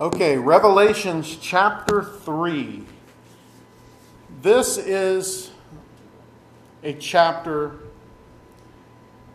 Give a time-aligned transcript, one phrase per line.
[0.00, 2.84] Okay, Revelations chapter 3.
[4.42, 5.50] This is
[6.84, 7.80] a chapter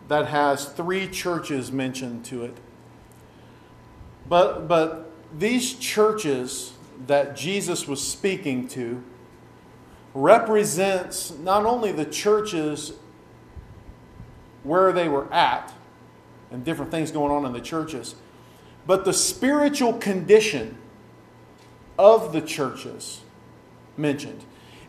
[0.08, 2.56] that has three churches mentioned to it.
[4.30, 6.72] But, but these churches
[7.08, 9.04] that Jesus was speaking to
[10.14, 12.94] represents not only the churches
[14.64, 15.74] where they were at
[16.52, 18.16] and different things going on in the churches,
[18.86, 20.78] but the spiritual condition
[21.98, 23.22] of the churches
[23.98, 24.44] mentioned.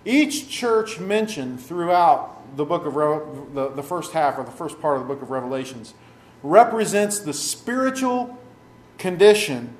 [0.04, 3.20] Each church mentioned throughout the book of Re-
[3.54, 5.94] the, the first half or the first part of the book of Revelations
[6.42, 8.38] represents the spiritual
[8.98, 9.76] condition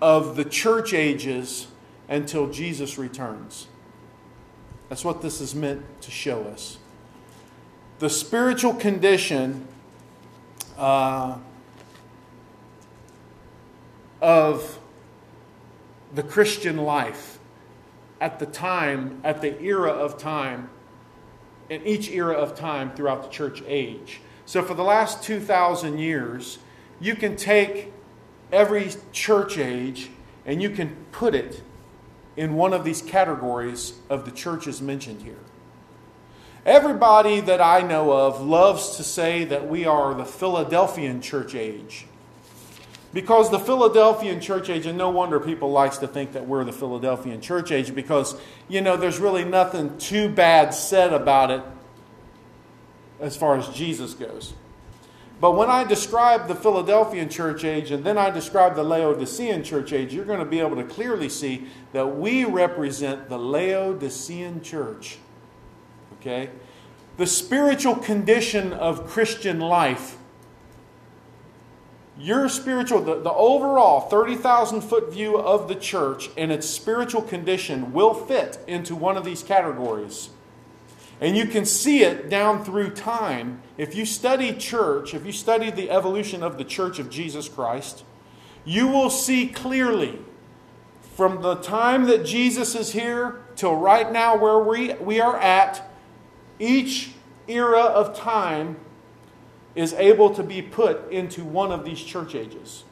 [0.00, 1.68] of the church ages
[2.08, 3.66] until Jesus returns.
[4.88, 6.78] That's what this is meant to show us.
[7.98, 9.66] The spiritual condition
[10.76, 11.38] uh,
[14.24, 14.80] of
[16.14, 17.38] the Christian life
[18.22, 20.70] at the time, at the era of time,
[21.68, 24.22] in each era of time throughout the church age.
[24.46, 26.58] So, for the last 2,000 years,
[27.00, 27.92] you can take
[28.50, 30.08] every church age
[30.46, 31.62] and you can put it
[32.34, 35.40] in one of these categories of the churches mentioned here.
[36.64, 42.06] Everybody that I know of loves to say that we are the Philadelphian church age.
[43.14, 46.72] Because the Philadelphian church age, and no wonder people likes to think that we're the
[46.72, 48.34] Philadelphian church age because,
[48.68, 51.62] you know, there's really nothing too bad said about it
[53.20, 54.54] as far as Jesus goes.
[55.40, 59.92] But when I describe the Philadelphian church age and then I describe the Laodicean church
[59.92, 65.18] age, you're going to be able to clearly see that we represent the Laodicean church.
[66.20, 66.50] Okay?
[67.16, 70.16] The spiritual condition of Christian life
[72.18, 77.92] your spiritual, the, the overall 30,000 foot view of the church and its spiritual condition
[77.92, 80.30] will fit into one of these categories.
[81.20, 83.62] And you can see it down through time.
[83.78, 88.04] If you study church, if you study the evolution of the church of Jesus Christ,
[88.64, 90.18] you will see clearly
[91.16, 95.88] from the time that Jesus is here till right now where we, we are at,
[96.58, 97.12] each
[97.46, 98.76] era of time
[99.74, 102.84] is able to be put into one of these church ages.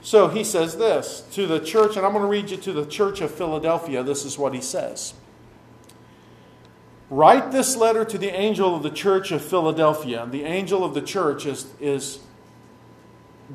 [0.00, 2.86] So he says this to the church, and I'm going to read you to the
[2.86, 4.04] church of Philadelphia.
[4.04, 5.14] This is what he says
[7.10, 10.26] Write this letter to the angel of the church of Philadelphia.
[10.30, 12.20] The angel of the church is, is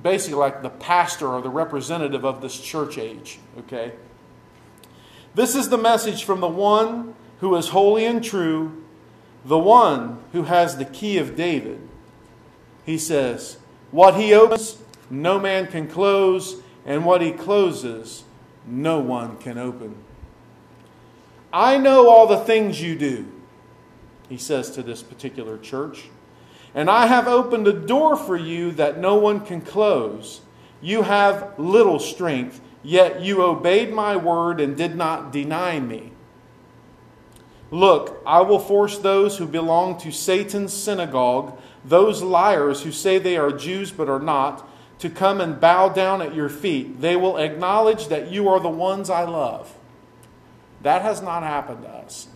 [0.01, 3.93] basically like the pastor or the representative of this church age, okay?
[5.35, 8.80] This is the message from the one who is holy and true
[9.43, 11.79] the one who has the key of David.
[12.85, 13.57] He says,
[13.91, 14.77] What he opens,
[15.09, 18.23] no man can close, and what he closes,
[18.65, 19.95] no one can open.
[21.53, 23.27] I know all the things you do,
[24.29, 26.05] he says to this particular church,
[26.73, 30.41] and I have opened a door for you that no one can close.
[30.81, 36.10] You have little strength, yet you obeyed my word and did not deny me.
[37.71, 43.37] Look, I will force those who belong to Satan's synagogue, those liars who say they
[43.37, 44.67] are Jews but are not,
[44.99, 46.99] to come and bow down at your feet.
[46.99, 49.73] They will acknowledge that you are the ones I love.
[50.83, 52.27] That has not happened to us.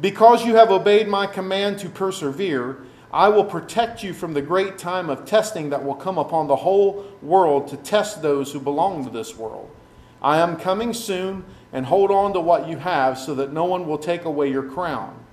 [0.00, 4.76] Because you have obeyed my command to persevere, I will protect you from the great
[4.76, 9.04] time of testing that will come upon the whole world to test those who belong
[9.04, 9.70] to this world.
[10.20, 13.86] I am coming soon and hold on to what you have so that no one
[13.86, 15.24] will take away your crown.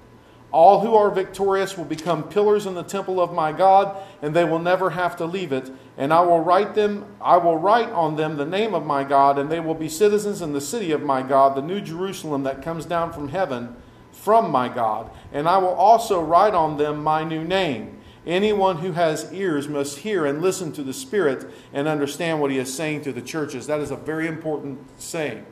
[0.51, 4.45] All who are victorious will become pillars in the temple of my God, and they
[4.45, 5.69] will never have to leave it.
[5.97, 9.37] And I will write them, I will write on them the name of my God,
[9.37, 12.61] and they will be citizens in the city of my God, the new Jerusalem that
[12.61, 13.75] comes down from heaven
[14.11, 15.11] from my God.
[15.33, 17.99] And I will also write on them my new name.
[18.25, 22.57] Anyone who has ears must hear and listen to the Spirit and understand what he
[22.57, 23.67] is saying to the churches.
[23.67, 25.45] That is a very important saying.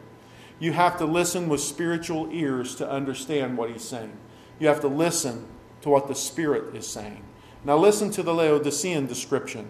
[0.64, 4.16] You have to listen with spiritual ears to understand what he's saying.
[4.60, 5.46] You have to listen
[5.82, 7.22] to what the Spirit is saying.
[7.66, 9.68] Now, listen to the Laodicean description.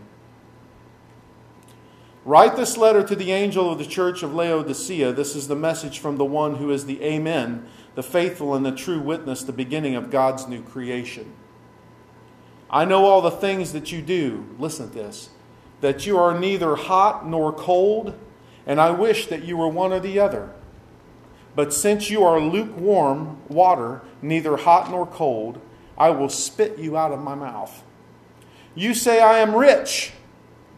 [2.24, 5.14] Write this letter to the angel of the church of Laodicea.
[5.14, 8.72] This is the message from the one who is the Amen, the faithful and the
[8.72, 11.34] true witness, the beginning of God's new creation.
[12.70, 14.46] I know all the things that you do.
[14.60, 15.32] Listen to this
[15.82, 18.14] that you are neither hot nor cold,
[18.68, 20.54] and I wish that you were one or the other.
[21.56, 25.62] But since you are lukewarm water, neither hot nor cold,
[25.98, 27.84] I will spit you out of my mouth.
[28.76, 30.14] You say, I am rich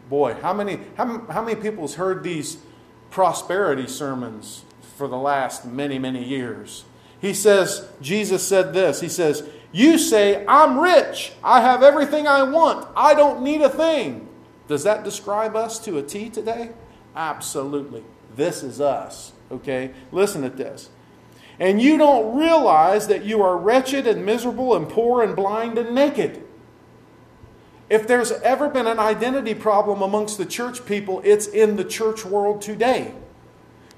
[0.08, 2.58] Boy, how many, how, how many people's heard these
[3.10, 4.64] prosperity sermons
[4.96, 6.84] for the last many, many years?
[7.20, 9.00] He says, Jesus said this.
[9.00, 11.32] He says, You say, I'm rich.
[11.42, 12.86] I have everything I want.
[12.94, 14.28] I don't need a thing.
[14.68, 16.70] Does that describe us to a T today?
[17.14, 18.04] Absolutely.
[18.36, 19.32] This is us.
[19.50, 19.92] Okay?
[20.12, 20.90] Listen to this.
[21.58, 25.94] And you don't realize that you are wretched and miserable and poor and blind and
[25.94, 26.42] naked.
[27.88, 32.24] If there's ever been an identity problem amongst the church people, it's in the church
[32.24, 33.14] world today.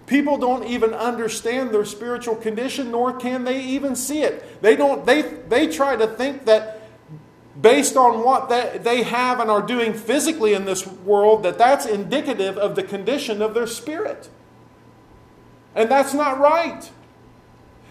[0.06, 4.62] People don't even understand their spiritual condition, nor can they even see it.
[4.62, 5.04] They don't.
[5.04, 6.80] They they try to think that
[7.60, 11.84] based on what they, they have and are doing physically in this world, that that's
[11.84, 14.30] indicative of the condition of their spirit.
[15.78, 16.90] And that's not right.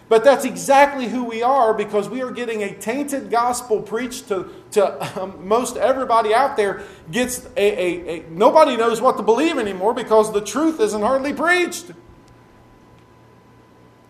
[0.09, 4.49] But that's exactly who we are because we are getting a tainted gospel preached to,
[4.71, 6.83] to um, most everybody out there.
[7.09, 11.33] Gets a, a, a, nobody knows what to believe anymore because the truth isn't hardly
[11.33, 11.91] preached.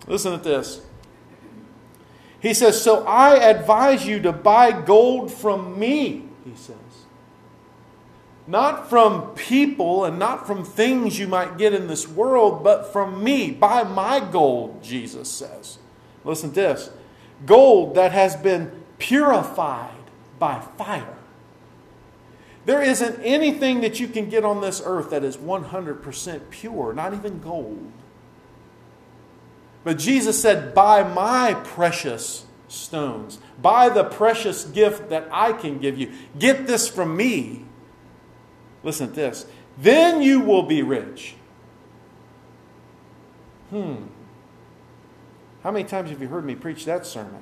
[0.07, 0.81] Listen to this.
[2.39, 6.75] He says, So I advise you to buy gold from me, he says.
[8.47, 13.21] Not from people and not from things you might get in this world, but from
[13.21, 13.51] me.
[13.51, 15.77] Buy my gold, Jesus says.
[16.23, 16.89] Listen to this
[17.45, 19.91] gold that has been purified
[20.39, 21.17] by fire.
[22.65, 27.13] There isn't anything that you can get on this earth that is 100% pure, not
[27.13, 27.91] even gold.
[29.83, 35.97] But Jesus said, Buy my precious stones, buy the precious gift that I can give
[35.97, 36.11] you.
[36.38, 37.67] Get this from me.
[38.83, 39.45] Listen to this.
[39.77, 41.35] Then you will be rich.
[43.69, 44.06] Hmm.
[45.63, 47.41] How many times have you heard me preach that sermon?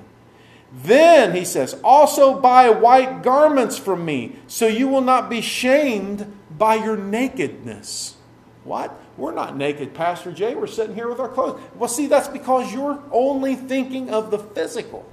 [0.72, 6.36] Then, he says, also buy white garments from me, so you will not be shamed
[6.58, 8.16] by your nakedness.
[8.64, 8.98] What?
[9.16, 10.54] We're not naked, Pastor Jay.
[10.56, 11.60] We're sitting here with our clothes.
[11.76, 15.08] Well, see, that's because you're only thinking of the physical.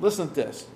[0.00, 0.66] Listen to this.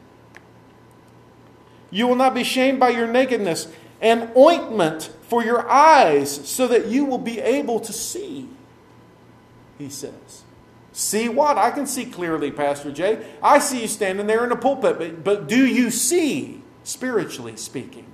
[1.92, 3.68] You will not be shamed by your nakedness,
[4.00, 8.48] and ointment for your eyes, so that you will be able to see
[9.82, 10.42] he says.
[10.92, 11.58] See what?
[11.58, 13.26] I can see clearly, Pastor Jay.
[13.42, 18.06] I see you standing there in the pulpit, but, but do you see, spiritually speaking?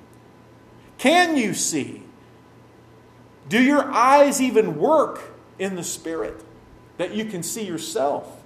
[0.96, 2.04] Can you see?
[3.48, 5.20] Do your eyes even work
[5.58, 6.40] in the spirit
[6.98, 8.42] that you can see yourself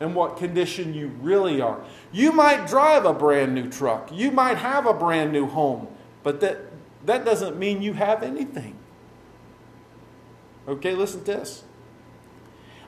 [0.00, 1.80] and what condition you really are?
[2.12, 5.88] You might drive a brand new truck, you might have a brand new home,
[6.22, 6.58] but that,
[7.06, 8.76] that doesn't mean you have anything.
[10.66, 11.64] Okay, listen to this.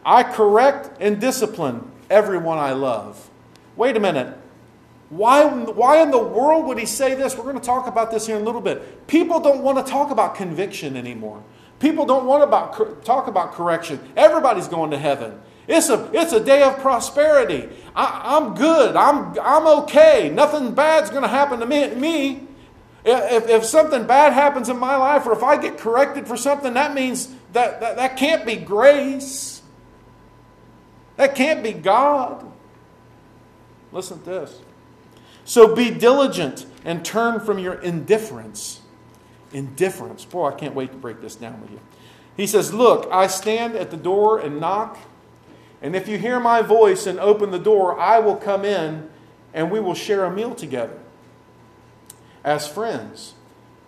[0.04, 3.30] I correct and discipline everyone I love.
[3.76, 4.36] Wait a minute.
[5.10, 7.36] Why, why in the world would he say this?
[7.36, 9.06] We're going to talk about this here in a little bit.
[9.06, 11.42] People don't want to talk about conviction anymore.
[11.80, 13.98] People don't want to talk about correction.
[14.16, 15.40] Everybody's going to heaven.
[15.72, 17.68] It's a, it's a day of prosperity.
[17.94, 18.96] I, am good.
[18.96, 20.28] I'm, I'm okay.
[20.28, 21.94] Nothing bad's going to happen to me.
[21.94, 22.48] me.
[23.04, 26.74] If, if something bad happens in my life or if I get corrected for something,
[26.74, 29.62] that means that, that, that can't be grace.
[31.14, 32.44] That can't be God.
[33.92, 34.60] Listen to this.
[35.44, 38.80] So be diligent and turn from your indifference.
[39.52, 40.24] Indifference.
[40.24, 41.80] Boy, I can't wait to break this down with you.
[42.36, 44.98] He says, Look, I stand at the door and knock,
[45.82, 49.08] and if you hear my voice and open the door, I will come in
[49.54, 50.98] and we will share a meal together.
[52.44, 53.34] As friends,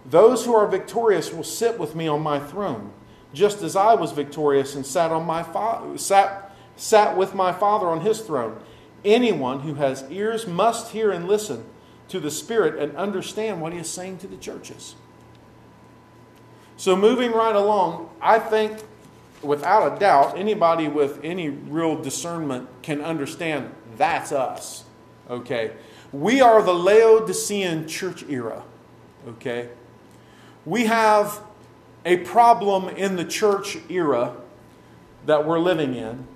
[0.05, 2.93] those who are victorious will sit with me on my throne,
[3.33, 7.87] just as I was victorious and sat on my fa- sat sat with my Father
[7.87, 8.59] on his throne.
[9.05, 11.65] Anyone who has ears must hear and listen
[12.09, 14.95] to the Spirit and understand what he is saying to the churches.
[16.77, 18.83] So, moving right along, I think
[19.43, 24.85] without a doubt, anybody with any real discernment can understand that's us.
[25.29, 25.73] Okay?
[26.13, 28.63] We are the Laodicean church era.
[29.29, 29.69] Okay?
[30.65, 31.41] We have
[32.05, 34.37] a problem in the church era
[35.27, 36.27] that we're living in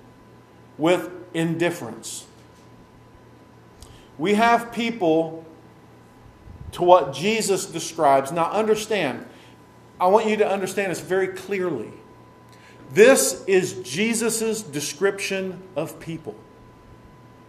[0.77, 2.25] with indifference.
[4.17, 5.45] We have people
[6.73, 8.31] to what Jesus describes.
[8.31, 9.25] Now, understand,
[9.99, 11.91] I want you to understand this very clearly.
[12.91, 16.35] This is Jesus' description of people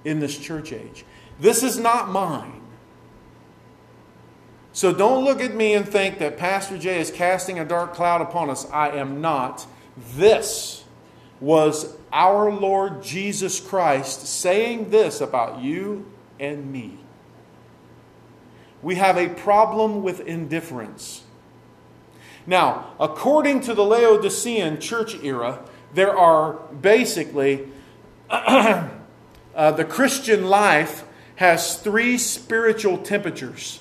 [0.04, 1.04] in this church age.
[1.40, 2.60] This is not mine.
[4.72, 8.20] So don't look at me and think that Pastor Jay is casting a dark cloud
[8.20, 8.68] upon us.
[8.70, 9.66] I am not.
[10.14, 10.84] This
[11.40, 16.06] was our Lord Jesus Christ saying this about you
[16.38, 16.98] and me.
[18.82, 21.22] we have a problem with indifference.
[22.48, 25.62] Now, according to the Laodicean church era,
[25.92, 27.68] there are basically
[28.30, 28.88] uh,
[29.54, 31.04] the Christian life
[31.36, 33.80] has three spiritual temperatures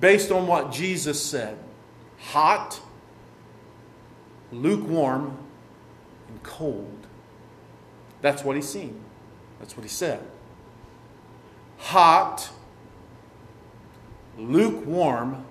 [0.00, 1.58] based on what Jesus said
[2.20, 2.80] hot,
[4.50, 5.36] lukewarm,
[6.26, 7.06] and cold.
[8.22, 8.98] That's what he's seen.
[9.58, 10.22] That's what he said.
[11.76, 12.50] Hot,
[14.38, 15.44] lukewarm,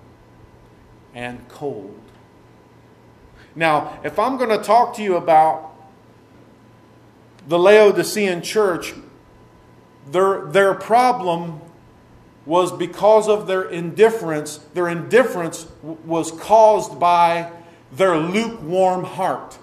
[1.14, 1.98] and cold.
[3.54, 5.74] Now, if I'm going to talk to you about
[7.48, 8.94] the Laodicean church,
[10.10, 11.60] their, their problem
[12.46, 14.58] was because of their indifference.
[14.74, 17.52] Their indifference was caused by
[17.92, 19.58] their lukewarm heart.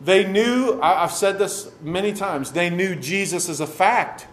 [0.00, 4.26] They knew, I've said this many times, they knew Jesus as a fact,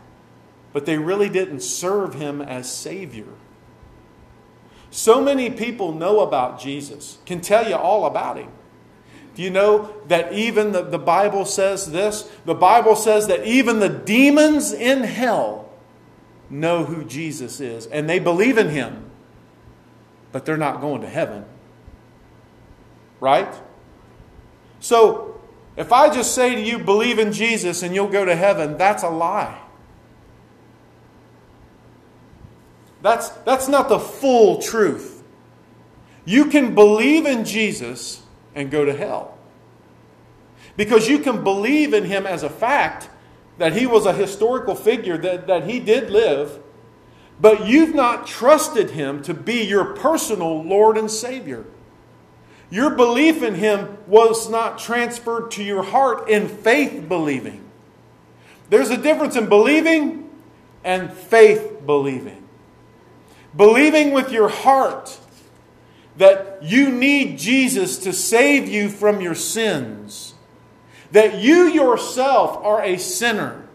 [0.73, 3.25] but they really didn't serve him as Savior.
[4.93, 8.51] So many people know about Jesus, can tell you all about him.
[9.33, 12.29] Do you know that even the, the Bible says this?
[12.45, 15.71] The Bible says that even the demons in hell
[16.47, 19.09] know who Jesus is and they believe in him,
[20.31, 21.45] but they're not going to heaven.
[23.19, 23.51] Right?
[24.79, 25.41] So,
[25.75, 29.01] if I just say to you, believe in Jesus and you'll go to heaven, that's
[29.01, 29.59] a lie.
[33.03, 35.23] That's, that's not the full truth.
[36.25, 38.23] You can believe in Jesus
[38.55, 39.37] and go to hell.
[40.77, 43.09] Because you can believe in him as a fact
[43.57, 46.59] that he was a historical figure, that, that he did live,
[47.41, 51.65] but you've not trusted him to be your personal Lord and Savior.
[52.69, 57.63] Your belief in him was not transferred to your heart in faith believing.
[58.69, 60.29] There's a difference in believing
[60.85, 62.42] and faith believing.
[63.55, 65.19] Believing with your heart
[66.17, 70.33] that you need Jesus to save you from your sins,
[71.11, 73.67] that you yourself are a sinner,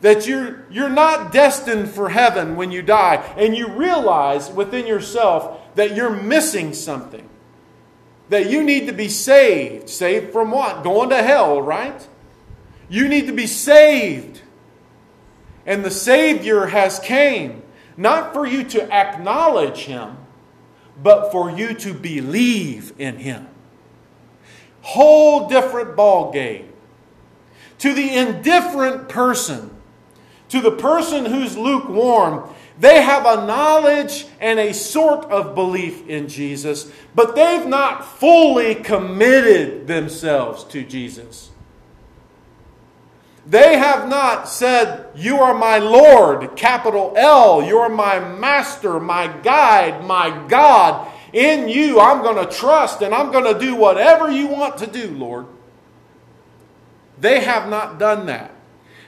[0.00, 5.74] that you're, you're not destined for heaven when you die, and you realize within yourself
[5.74, 7.28] that you're missing something,
[8.30, 9.88] that you need to be saved.
[9.88, 10.82] Saved from what?
[10.82, 12.06] Going to hell, right?
[12.88, 14.40] You need to be saved.
[15.66, 17.62] And the Savior has came,
[17.96, 20.16] not for you to acknowledge Him,
[21.02, 23.46] but for you to believe in him.
[24.82, 26.72] Whole different ball game.
[27.78, 29.70] To the indifferent person,
[30.50, 36.28] to the person who's lukewarm, they have a knowledge and a sort of belief in
[36.28, 41.50] Jesus, but they've not fully committed themselves to Jesus.
[43.46, 47.62] They have not said, You are my Lord, capital L.
[47.62, 51.10] You're my master, my guide, my God.
[51.32, 54.86] In you, I'm going to trust and I'm going to do whatever you want to
[54.86, 55.46] do, Lord.
[57.18, 58.52] They have not done that.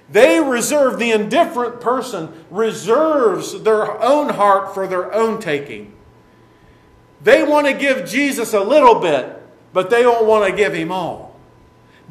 [0.09, 5.95] They reserve, the indifferent person reserves their own heart for their own taking.
[7.23, 9.41] They want to give Jesus a little bit,
[9.73, 11.32] but they don't want to give him all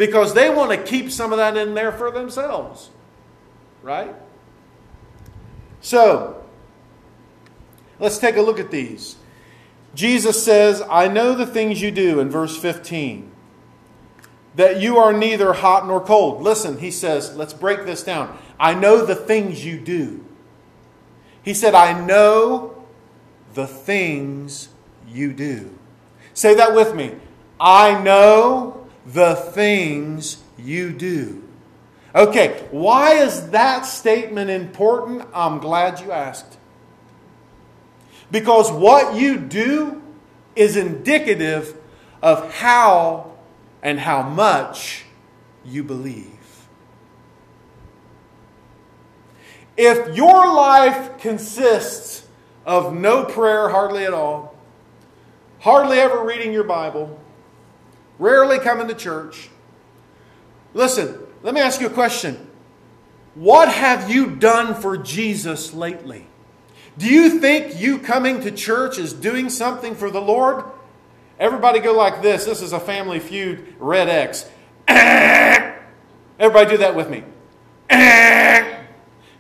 [0.02, 2.90] because they want to keep some of that in there for themselves.
[3.84, 4.16] Right?
[5.80, 6.44] So,
[8.00, 9.18] let's take a look at these.
[9.94, 13.32] Jesus says, I know the things you do in verse 15,
[14.56, 16.42] that you are neither hot nor cold.
[16.42, 18.36] Listen, he says, let's break this down.
[18.60, 20.26] I know the things you do.
[21.44, 22.88] He said, I know
[23.54, 24.70] the things
[25.08, 25.78] you do.
[26.34, 27.18] Say that with me.
[27.60, 31.44] I know the things you do.
[32.14, 35.26] Okay, why is that statement important?
[35.34, 36.58] I'm glad you asked.
[38.30, 40.02] Because what you do
[40.56, 41.76] is indicative
[42.22, 43.34] of how
[43.82, 45.06] and how much
[45.64, 46.28] you believe.
[49.78, 52.28] If your life consists
[52.66, 54.56] of no prayer, hardly at all,
[55.60, 57.20] hardly ever reading your Bible,
[58.22, 59.50] rarely coming to church.
[60.76, 62.48] Listen, let me ask you a question.
[63.34, 66.28] What have you done for Jesus lately?
[66.98, 70.64] Do you think you coming to church is doing something for the Lord?
[71.40, 72.46] Everybody go like this.
[72.46, 74.48] This is a family feud, red X.
[74.88, 77.24] Everybody do that with me.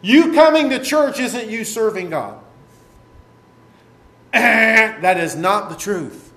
[0.03, 2.43] You coming to church isn't you serving God.
[4.33, 6.30] That is not the truth.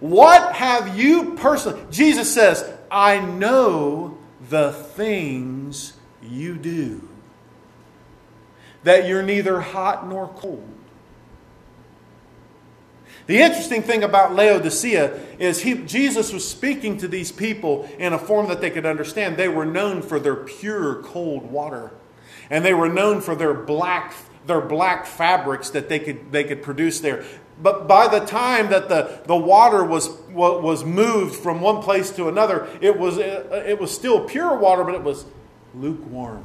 [0.00, 1.82] What have you personally?
[1.90, 5.92] Jesus says, I know the things
[6.22, 7.06] you do,
[8.82, 10.66] that you're neither hot nor cold.
[13.26, 18.18] The interesting thing about Laodicea is he, Jesus was speaking to these people in a
[18.18, 19.36] form that they could understand.
[19.36, 21.92] They were known for their pure cold water,
[22.48, 24.14] and they were known for their black,
[24.46, 27.24] their black fabrics that they could, they could produce there.
[27.62, 32.28] But by the time that the, the water was, was moved from one place to
[32.28, 35.26] another, it was, uh, it was still pure water, but it was
[35.74, 36.44] lukewarm.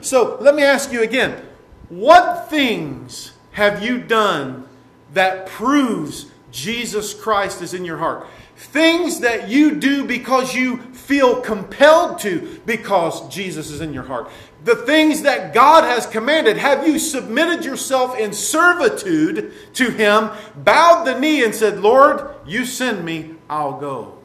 [0.00, 1.44] So let me ask you again
[1.88, 4.68] what things have you done
[5.14, 8.26] that proves Jesus Christ is in your heart?
[8.56, 14.30] Things that you do because you feel compelled to because Jesus is in your heart.
[14.64, 16.56] The things that God has commanded.
[16.56, 22.64] Have you submitted yourself in servitude to Him, bowed the knee, and said, Lord, you
[22.64, 24.18] send me, I'll go?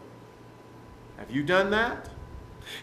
[1.18, 2.10] Have you done that?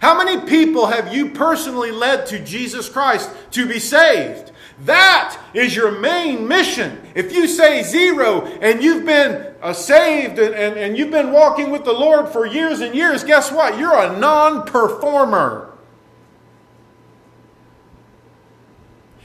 [0.00, 4.52] How many people have you personally led to Jesus Christ to be saved?
[4.85, 7.00] That is your main mission.
[7.14, 11.71] If you say zero and you've been uh, saved and, and, and you've been walking
[11.71, 13.78] with the Lord for years and years, guess what?
[13.78, 15.70] You're a non performer.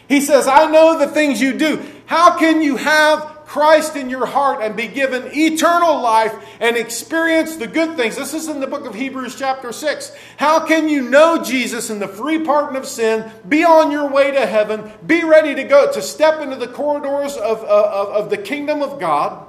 [0.07, 1.83] He says, I know the things you do.
[2.05, 7.55] How can you have Christ in your heart and be given eternal life and experience
[7.55, 8.15] the good things.
[8.15, 10.11] This is in the book of Hebrews, chapter 6.
[10.37, 14.31] How can you know Jesus and the free pardon of sin, be on your way
[14.31, 18.29] to heaven, be ready to go, to step into the corridors of, uh, of, of
[18.29, 19.47] the kingdom of God?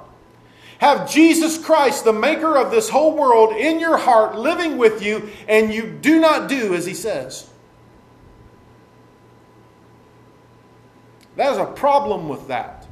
[0.79, 5.29] Have Jesus Christ, the maker of this whole world, in your heart, living with you,
[5.49, 7.49] and you do not do as he says.
[11.37, 12.85] There's a problem with that.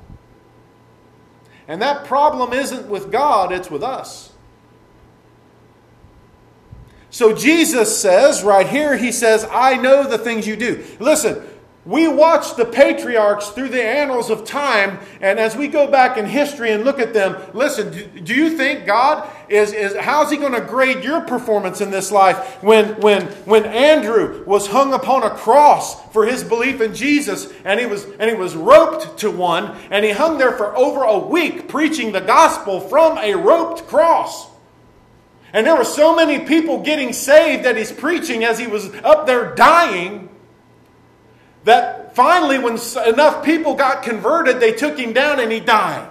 [1.67, 4.31] And that problem isn't with God, it's with us.
[7.09, 10.85] So Jesus says, right here, he says, I know the things you do.
[10.99, 11.43] Listen,
[11.85, 16.25] we watch the patriarchs through the annals of time, and as we go back in
[16.25, 20.37] history and look at them, listen, do, do you think God is, is how's he
[20.37, 25.21] going to grade your performance in this life when, when, when Andrew was hung upon
[25.21, 29.29] a cross for his belief in Jesus and he was and he was roped to
[29.29, 33.87] one and he hung there for over a week preaching the gospel from a roped
[33.87, 34.47] cross.
[35.53, 39.27] And there were so many people getting saved that he's preaching as he was up
[39.27, 40.24] there dying
[41.65, 46.09] that finally, when enough people got converted, they took him down and he died.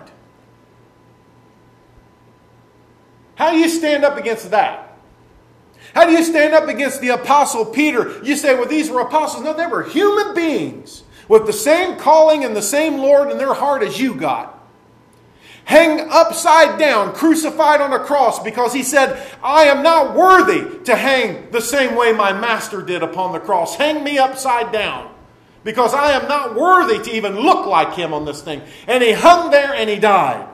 [3.37, 4.99] How do you stand up against that?
[5.95, 8.21] How do you stand up against the apostle Peter?
[8.25, 9.45] You say, well, these were apostles.
[9.45, 13.55] No, they were human beings with the same calling and the same Lord in their
[13.55, 14.51] heart as you got.
[15.67, 20.95] Hang upside down, crucified on a cross, because he said, I am not worthy to
[20.95, 23.77] hang the same way my master did upon the cross.
[23.77, 25.14] Hang me upside down
[25.65, 28.63] because I am not worthy to even look like him on this thing.
[28.87, 30.49] And he hung there and he died.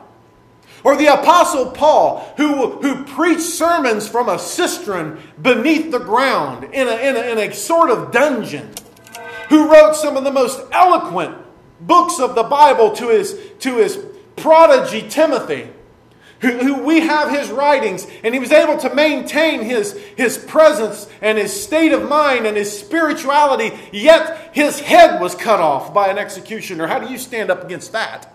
[0.82, 6.88] Or the Apostle Paul, who, who preached sermons from a cistern beneath the ground in
[6.88, 8.70] a, in, a, in a sort of dungeon,
[9.50, 11.36] who wrote some of the most eloquent
[11.80, 13.98] books of the Bible to his, to his
[14.36, 15.68] prodigy Timothy
[16.40, 21.08] who, who we have his writings, and he was able to maintain his, his presence
[21.20, 26.08] and his state of mind and his spirituality, yet his head was cut off by
[26.08, 26.86] an executioner.
[26.86, 28.32] How do you stand up against that?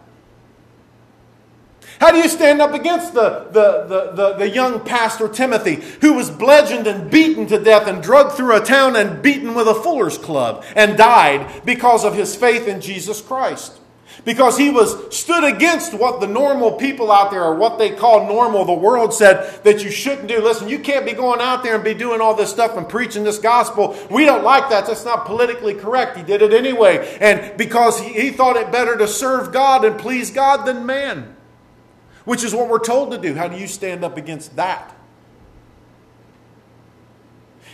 [1.99, 6.13] How do you stand up against the, the, the, the, the, young pastor Timothy, who
[6.13, 9.75] was bludgeoned and beaten to death and drugged through a town and beaten with a
[9.75, 13.79] fuller's club and died because of his faith in Jesus Christ?
[14.23, 18.27] Because he was stood against what the normal people out there or what they call
[18.27, 20.41] normal the world said that you shouldn't do.
[20.41, 23.23] Listen you can't be going out there and be doing all this stuff and preaching
[23.23, 23.97] this gospel.
[24.09, 24.87] We don't like that.
[24.87, 26.17] That's not politically correct.
[26.17, 27.17] He did it anyway.
[27.19, 31.35] And because he, he thought it better to serve god and please god than man
[32.25, 33.35] which is what we're told to do.
[33.35, 34.95] How do you stand up against that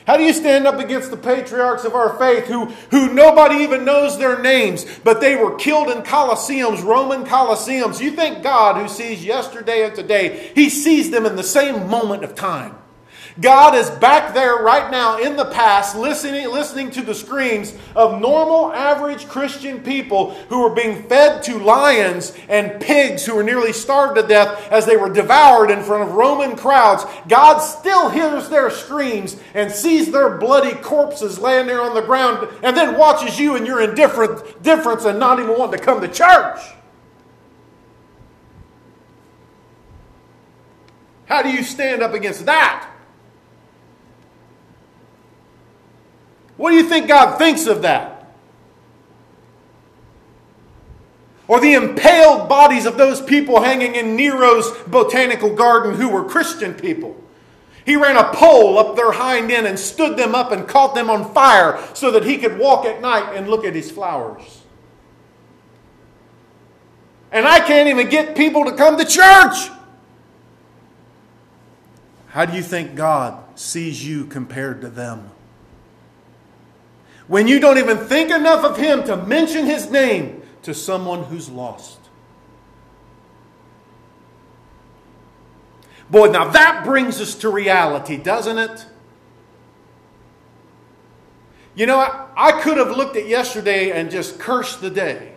[0.08, 3.86] how do you stand up against the patriarchs of our faith who, who nobody even
[3.86, 8.02] knows their names, but they were killed in Colosseums, Roman Colosseums?
[8.02, 12.24] You think God, who sees yesterday and today, He sees them in the same moment
[12.24, 12.76] of time.
[13.40, 18.20] God is back there right now in the past listening, listening to the screams of
[18.20, 23.72] normal, average Christian people who were being fed to lions and pigs who were nearly
[23.72, 27.06] starved to death as they were devoured in front of Roman crowds.
[27.28, 32.50] God still hears their screams and sees their bloody corpses laying there on the ground
[32.64, 36.60] and then watches you and your indifference and not even wanting to come to church.
[41.26, 42.90] How do you stand up against that?
[46.62, 48.36] What do you think God thinks of that?
[51.48, 56.76] Or the impaled bodies of those people hanging in Nero's botanical garden who were Christian
[56.76, 57.20] people.
[57.84, 61.10] He ran a pole up their hind end and stood them up and caught them
[61.10, 64.62] on fire so that he could walk at night and look at his flowers.
[67.32, 69.72] And I can't even get people to come to church.
[72.28, 75.32] How do you think God sees you compared to them?
[77.32, 81.50] When you don't even think enough of Him to mention His name to someone who's
[81.50, 81.98] lost.
[86.10, 88.86] Boy, now that brings us to reality, doesn't it?
[91.74, 95.32] You know, I, I could have looked at yesterday and just cursed the day.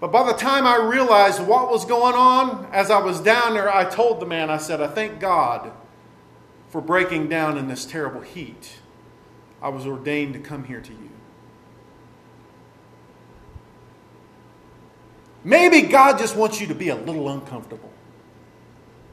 [0.00, 3.70] But by the time I realized what was going on, as I was down there,
[3.70, 5.70] I told the man, I said, I thank God
[6.70, 8.78] for breaking down in this terrible heat.
[9.60, 11.10] I was ordained to come here to you.
[15.42, 17.90] Maybe God just wants you to be a little uncomfortable.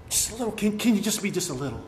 [0.10, 0.52] Just a little.
[0.52, 1.84] Can, can you just be just a little?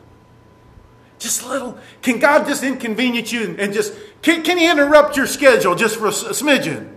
[1.18, 1.78] Just a little.
[2.02, 5.96] Can God just inconvenience you and, and just, can, can He interrupt your schedule just
[5.96, 6.96] for a, a smidgen?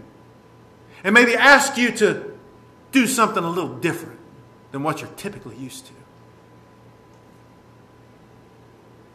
[1.04, 2.34] And maybe ask you to
[2.94, 4.20] do something a little different
[4.72, 5.94] than what you're typically used to.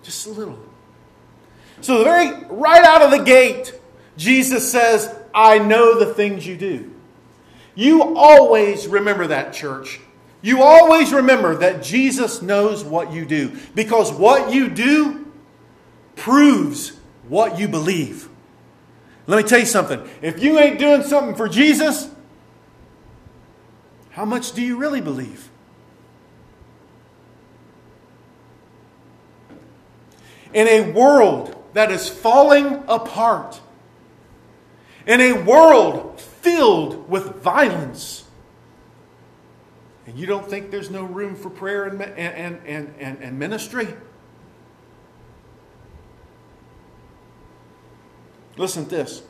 [0.09, 0.59] Just a little.
[1.83, 3.79] So, the very right out of the gate,
[4.17, 6.95] Jesus says, I know the things you do.
[7.75, 10.01] You always remember that, church.
[10.41, 15.31] You always remember that Jesus knows what you do because what you do
[16.17, 18.31] proves what you believe.
[19.27, 20.09] Let me tell you something.
[20.23, 22.09] If you ain't doing something for Jesus,
[24.09, 25.51] how much do you really believe?
[30.53, 33.61] In a world that is falling apart,
[35.07, 38.25] in a world filled with violence.
[40.07, 43.89] And you don't think there's no room for prayer and, and, and, and, and ministry?
[48.57, 49.23] Listen to this.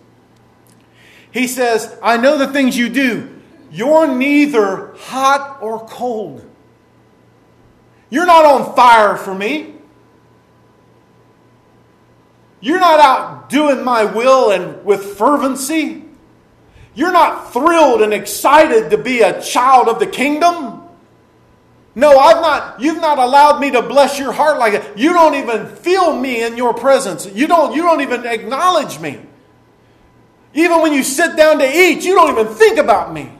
[1.31, 3.41] He says, I know the things you do.
[3.71, 6.49] You're neither hot or cold.
[8.11, 9.75] You're not on fire for me.
[12.61, 16.05] You're not out doing my will and with fervency.
[16.95, 20.83] You're not thrilled and excited to be a child of the kingdom.
[21.95, 24.99] No, I've not, you've not allowed me to bless your heart like that.
[24.99, 27.27] You don't even feel me in your presence.
[27.27, 29.21] You don't, you don't even acknowledge me.
[30.55, 33.33] Even when you sit down to eat, you don't even think about me.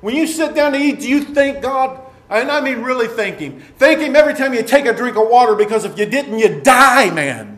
[0.00, 2.00] When you sit down to eat, do you thank God?
[2.28, 3.60] And I mean really thank Him.
[3.78, 6.60] Thank Him every time you take a drink of water because if you didn't, you
[6.60, 7.53] die, man.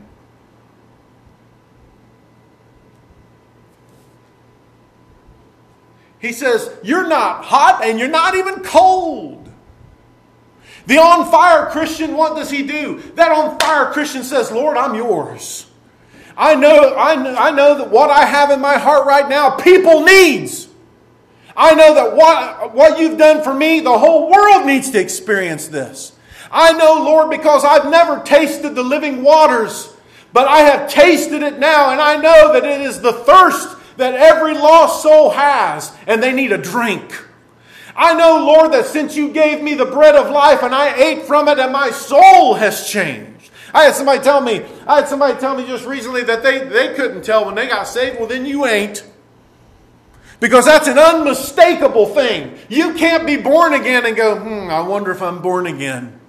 [6.19, 9.51] He says, You're not hot and you're not even cold.
[10.87, 13.01] The on fire Christian, what does he do?
[13.17, 15.67] That on fire Christian says, Lord, I'm yours.
[16.37, 19.57] I know, I know, I know that what I have in my heart right now,
[19.57, 20.69] people needs.
[21.57, 25.69] I know that what, what you've done for me, the whole world needs to experience
[25.69, 26.13] this.
[26.53, 29.95] I know, Lord, because I've never tasted the living waters,
[30.33, 34.15] but I have tasted it now, and I know that it is the thirst that
[34.15, 37.25] every lost soul has, and they need a drink.
[37.97, 41.23] I know, Lord, that since you gave me the bread of life and I ate
[41.23, 43.51] from it, and my soul has changed.
[43.73, 46.95] I had somebody tell me, I had somebody tell me just recently that they, they
[46.95, 48.19] couldn't tell when they got saved.
[48.19, 49.05] Well, then you ain't.
[50.41, 52.59] Because that's an unmistakable thing.
[52.69, 56.21] You can't be born again and go, hmm, I wonder if I'm born again.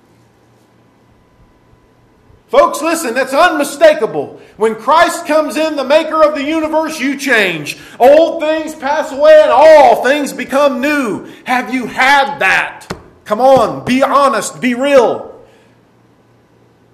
[2.48, 4.40] Folks, listen, that's unmistakable.
[4.56, 7.78] When Christ comes in, the maker of the universe, you change.
[8.00, 11.26] Old things pass away and all things become new.
[11.44, 12.88] Have you had that?
[13.26, 15.46] Come on, be honest, be real.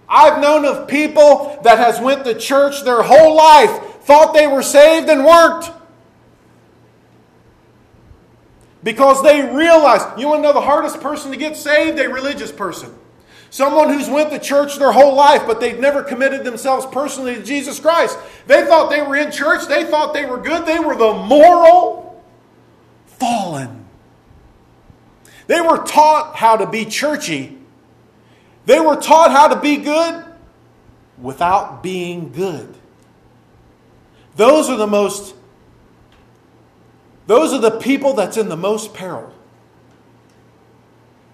[0.10, 3.70] I've known of people that has went to church their whole life,
[4.02, 5.72] thought they were saved and weren't.
[8.84, 12.00] Because they realized, you want to know the hardest person to get saved?
[12.00, 12.94] A religious person.
[13.54, 17.44] Someone who's went to church their whole life, but they've never committed themselves personally to
[17.44, 18.18] Jesus Christ.
[18.48, 19.68] They thought they were in church.
[19.68, 20.66] They thought they were good.
[20.66, 22.24] They were the moral
[23.06, 23.86] fallen.
[25.46, 27.56] They were taught how to be churchy.
[28.66, 30.26] They were taught how to be good
[31.20, 32.74] without being good.
[34.36, 35.36] Those are the most,
[37.28, 39.33] those are the people that's in the most peril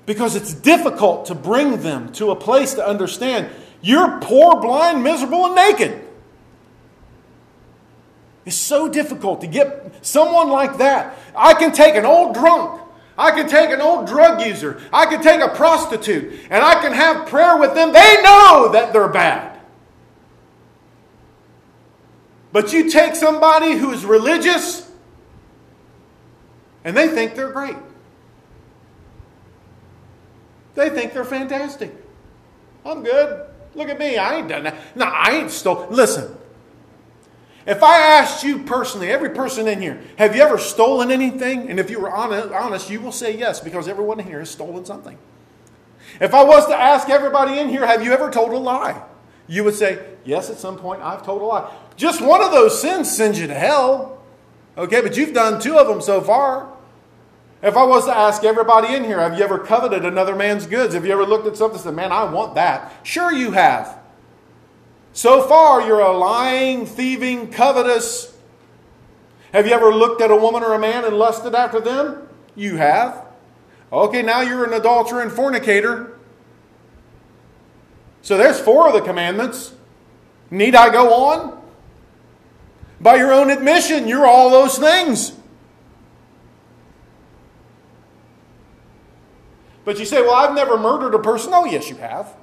[0.10, 3.48] because it's difficult to bring them to a place to understand
[3.80, 6.02] You're poor, blind, miserable, and naked.
[8.44, 11.16] It's so difficult to get someone like that.
[11.36, 12.82] I can take an old drunk.
[13.20, 14.82] I can take an old drug user.
[14.92, 16.40] I can take a prostitute.
[16.50, 17.94] And I can have prayer with them.
[17.94, 19.60] They know that they're bad.
[22.52, 24.92] But you take somebody who's religious
[26.84, 27.78] and they think they're great.
[30.76, 31.94] They think they're fantastic.
[32.86, 33.46] I'm good.
[33.76, 34.18] Look at me.
[34.18, 34.76] I ain't done that.
[34.96, 35.88] No, I ain't stole.
[35.90, 36.36] Listen.
[37.68, 41.70] If I asked you personally, every person in here, have you ever stolen anything?
[41.70, 44.86] And if you were honest, you will say yes, because everyone in here has stolen
[44.86, 45.18] something.
[46.20, 49.00] If I was to ask everybody in here, have you ever told a lie?
[49.48, 51.72] You would say, yes, at some point I've told a lie.
[51.96, 54.20] Just one of those sins sends you to hell.
[54.78, 56.72] Okay, but you've done two of them so far.
[57.62, 60.94] If I was to ask everybody in here, have you ever coveted another man's goods?
[60.94, 62.94] Have you ever looked at something and said, man, I want that?
[63.04, 63.98] Sure, you have.
[65.12, 68.38] So far, you're a lying, thieving, covetous.
[69.54, 72.30] Have you ever looked at a woman or a man and lusted after them?
[72.56, 73.26] You have.
[73.92, 76.18] Okay, now you're an adulterer and fornicator.
[78.22, 79.74] So there's four of the commandments.
[80.52, 81.62] Need I go on?
[83.02, 85.34] By your own admission, you're all those things.
[89.90, 91.52] But you say, well, I've never murdered a person.
[91.52, 92.36] Oh, yes, you have.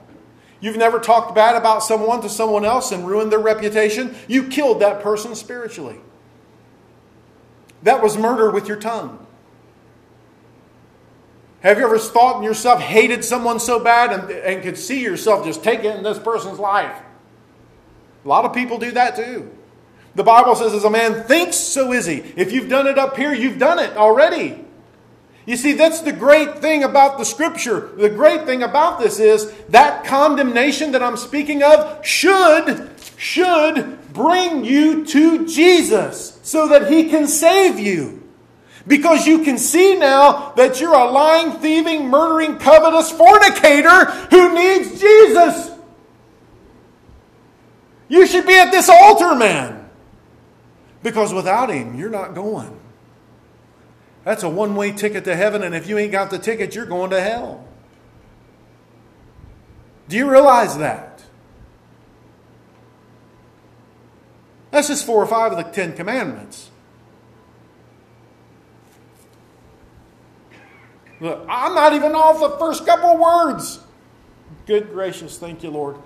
[0.58, 4.16] You've never talked bad about someone to someone else and ruined their reputation.
[4.26, 6.00] You killed that person spiritually.
[7.84, 9.24] That was murder with your tongue.
[11.60, 15.44] Have you ever thought in yourself, hated someone so bad and, and could see yourself
[15.44, 17.00] just taking this person's life?
[18.24, 19.56] A lot of people do that too.
[20.16, 22.24] The Bible says, as a man thinks, so is he.
[22.34, 24.65] If you've done it up here, you've done it already.
[25.46, 27.92] You see, that's the great thing about the scripture.
[27.96, 34.64] The great thing about this is that condemnation that I'm speaking of should, should bring
[34.64, 38.24] you to Jesus so that he can save you.
[38.88, 45.00] Because you can see now that you're a lying, thieving, murdering, covetous fornicator who needs
[45.00, 45.70] Jesus.
[48.08, 49.88] You should be at this altar, man.
[51.02, 52.80] Because without him, you're not going.
[54.26, 56.84] That's a one way ticket to heaven, and if you ain't got the ticket, you're
[56.84, 57.64] going to hell.
[60.08, 61.22] Do you realize that?
[64.72, 66.72] That's just four or five of the Ten Commandments.
[71.20, 73.78] Look, I'm not even off the first couple words.
[74.66, 75.98] Good gracious, thank you, Lord.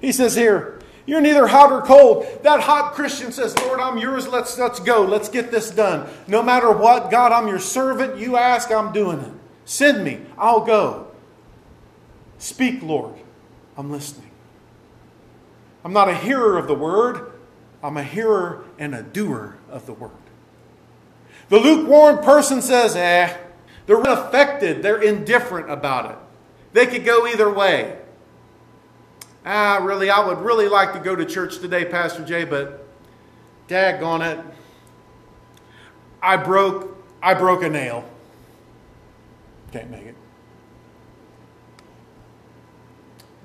[0.00, 2.26] He says here, you're neither hot or cold.
[2.42, 4.26] That hot Christian says, Lord, I'm yours.
[4.26, 5.02] Let's, let's go.
[5.02, 6.08] Let's get this done.
[6.26, 8.18] No matter what, God, I'm your servant.
[8.18, 9.32] You ask, I'm doing it.
[9.64, 10.20] Send me.
[10.38, 11.08] I'll go.
[12.38, 13.14] Speak, Lord.
[13.76, 14.30] I'm listening.
[15.84, 17.32] I'm not a hearer of the word,
[17.82, 20.10] I'm a hearer and a doer of the word.
[21.50, 23.36] The lukewarm person says, eh,
[23.84, 26.18] they're unaffected, they're indifferent about it.
[26.72, 27.98] They could go either way
[29.44, 32.86] ah, really, I would really like to go to church today, Pastor Jay, but
[33.68, 34.44] daggone it.
[36.22, 38.08] I broke, I broke a nail.
[39.72, 40.16] Can't make it.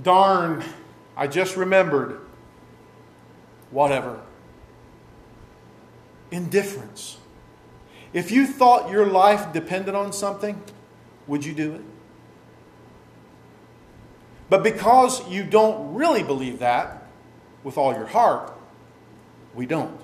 [0.02, 0.64] Darn,
[1.18, 2.22] I just remembered.
[3.72, 4.22] Whatever.
[6.32, 7.18] Indifference.
[8.14, 10.62] If you thought your life depended on something,
[11.28, 11.82] would you do it?
[14.50, 17.04] But because you don't really believe that
[17.64, 18.54] with all your heart,
[19.54, 20.00] we don't.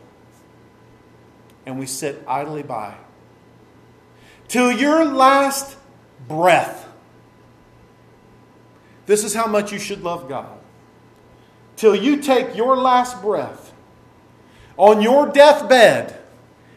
[1.65, 2.95] And we sit idly by.
[4.47, 5.77] Till your last
[6.27, 6.88] breath.
[9.08, 10.58] This is how much you should love God.
[11.75, 13.73] Till you take your last breath
[14.77, 16.17] on your deathbed,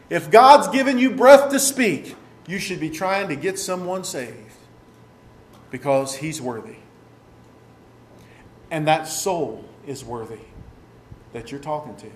[0.09, 2.15] if God's given you breath to speak,
[2.47, 4.35] you should be trying to get someone saved
[5.69, 6.77] because He's worthy.
[8.71, 10.39] And that soul is worthy
[11.33, 12.11] that you're talking to.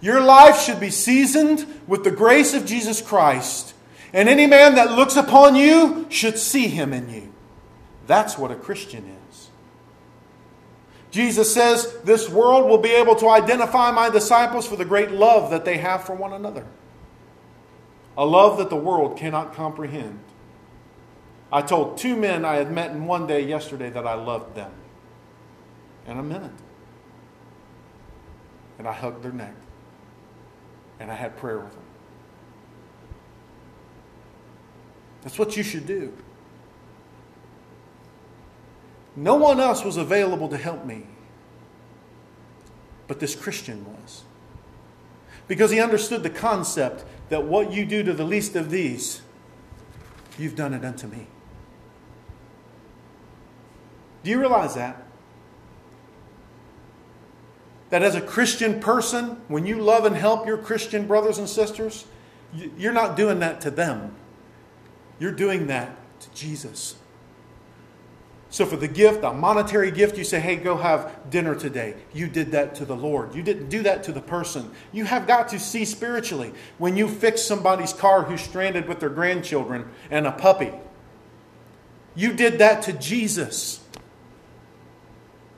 [0.00, 3.74] Your life should be seasoned with the grace of Jesus Christ,
[4.12, 7.32] and any man that looks upon you should see him in you.
[8.06, 9.50] That's what a Christian is.
[11.10, 15.50] Jesus says, This world will be able to identify my disciples for the great love
[15.52, 16.66] that they have for one another.
[18.18, 20.20] A love that the world cannot comprehend.
[21.52, 24.72] I told two men I had met in one day yesterday that I loved them.
[26.06, 26.50] And I meant it.
[28.78, 29.54] And I hugged their neck.
[31.00, 31.82] And I had prayer with them.
[35.22, 36.12] That's what you should do.
[39.16, 41.06] No one else was available to help me,
[43.06, 44.24] but this Christian was.
[45.46, 49.22] Because he understood the concept that what you do to the least of these,
[50.38, 51.26] you've done it unto me.
[54.24, 55.00] Do you realize that?
[57.90, 62.06] That as a Christian person, when you love and help your Christian brothers and sisters,
[62.76, 64.14] you're not doing that to them.
[65.20, 66.96] You're doing that to Jesus.
[68.48, 71.96] So, for the gift, a monetary gift, you say, hey, go have dinner today.
[72.12, 73.34] You did that to the Lord.
[73.34, 74.70] You didn't do that to the person.
[74.92, 76.54] You have got to see spiritually.
[76.78, 80.72] When you fix somebody's car who's stranded with their grandchildren and a puppy,
[82.14, 83.83] you did that to Jesus.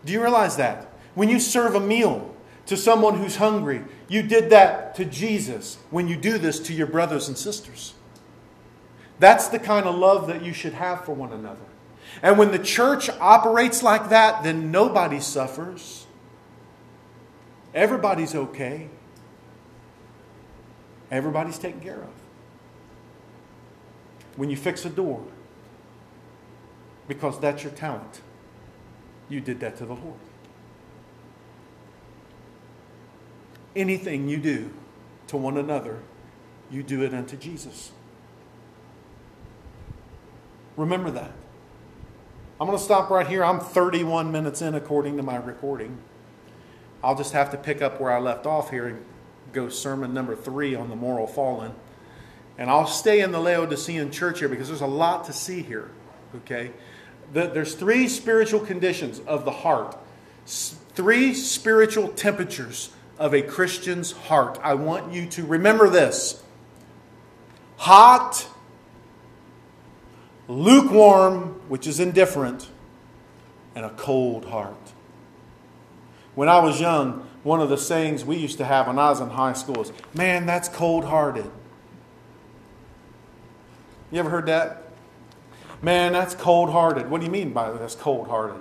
[0.07, 0.93] Do you realize that?
[1.15, 2.35] When you serve a meal
[2.67, 6.87] to someone who's hungry, you did that to Jesus when you do this to your
[6.87, 7.93] brothers and sisters.
[9.19, 11.59] That's the kind of love that you should have for one another.
[12.23, 16.07] And when the church operates like that, then nobody suffers.
[17.75, 18.89] Everybody's okay.
[21.11, 22.11] Everybody's taken care of.
[24.37, 25.25] When you fix a door,
[27.09, 28.21] because that's your talent,
[29.29, 30.19] you did that to the Lord.
[33.75, 34.71] Anything you do
[35.29, 35.99] to one another,
[36.71, 37.93] you do it unto Jesus.
[40.77, 41.33] Remember that.
[42.61, 43.45] I'm going to stop right here.
[43.45, 45.99] I'm 31 minutes in according to my recording.
[47.03, 49.05] I'll just have to pick up where I left off here and
[49.53, 51.73] go sermon number three on the moral fallen.
[52.59, 55.91] And I'll stay in the Laodicean church here because there's a lot to see here.
[56.35, 56.73] Okay?
[57.33, 59.97] There's three spiritual conditions of the heart,
[60.47, 64.59] three spiritual temperatures of a Christian's heart.
[64.63, 66.43] I want you to remember this
[67.79, 68.49] hot,
[70.49, 72.69] lukewarm, which is indifferent,
[73.75, 74.75] and a cold heart.
[76.35, 79.21] When I was young, one of the sayings we used to have when I was
[79.21, 81.51] in high school is, Man, that's cold hearted.
[84.11, 84.86] You ever heard that?
[85.83, 87.11] Man, that's cold hearted.
[87.11, 88.61] What do you mean by that's cold hearted?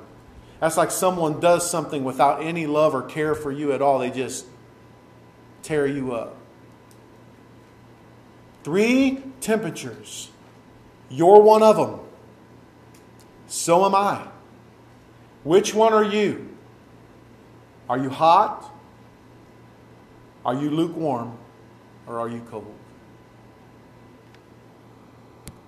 [0.59, 3.99] That's like someone does something without any love or care for you at all.
[3.99, 4.45] They just
[5.63, 6.37] tear you up.
[8.63, 10.29] Three temperatures
[11.09, 11.99] you're one of them.
[13.47, 14.27] So am I.
[15.43, 16.49] Which one are you?
[17.89, 18.71] Are you hot?
[20.43, 21.37] Are you lukewarm?
[22.07, 22.74] Or are you cold?